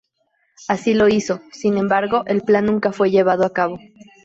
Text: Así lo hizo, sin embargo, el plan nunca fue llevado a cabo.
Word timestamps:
Así 0.67 0.95
lo 0.95 1.09
hizo, 1.09 1.41
sin 1.51 1.77
embargo, 1.77 2.23
el 2.25 2.41
plan 2.41 2.65
nunca 2.65 2.91
fue 2.91 3.11
llevado 3.11 3.45
a 3.45 3.53
cabo. 3.53 3.77